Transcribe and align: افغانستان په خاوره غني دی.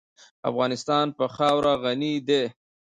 افغانستان 0.49 1.05
په 1.17 1.25
خاوره 1.35 1.73
غني 1.83 2.13
دی. 2.27 2.43